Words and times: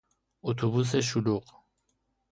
اتوبوس 0.43 0.95
شلوغ 0.95 1.45